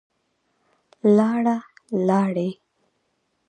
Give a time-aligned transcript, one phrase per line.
[1.17, 1.57] لاړه,
[2.07, 2.49] لاړې